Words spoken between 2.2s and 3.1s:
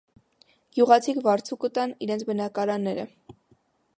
բնակարանները։